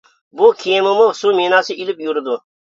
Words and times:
بۇ 0.39 0.47
كېمىمۇ 0.63 1.05
سۇ 1.19 1.35
مىناسى 1.43 1.79
ئېلىپ 1.79 2.05
يۈرىدۇ. 2.09 2.43